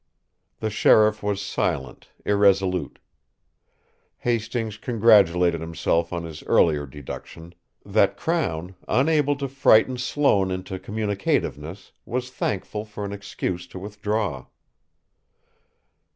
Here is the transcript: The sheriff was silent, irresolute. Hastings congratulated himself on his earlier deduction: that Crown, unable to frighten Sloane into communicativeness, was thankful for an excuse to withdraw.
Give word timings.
The 0.61 0.71
sheriff 0.71 1.21
was 1.21 1.39
silent, 1.39 2.09
irresolute. 2.25 2.97
Hastings 4.17 4.77
congratulated 4.79 5.61
himself 5.61 6.11
on 6.11 6.23
his 6.23 6.41
earlier 6.45 6.87
deduction: 6.87 7.53
that 7.85 8.17
Crown, 8.17 8.73
unable 8.87 9.35
to 9.35 9.47
frighten 9.47 9.99
Sloane 9.99 10.49
into 10.49 10.79
communicativeness, 10.79 11.91
was 12.03 12.31
thankful 12.31 12.83
for 12.83 13.05
an 13.05 13.13
excuse 13.13 13.67
to 13.67 13.77
withdraw. 13.77 14.47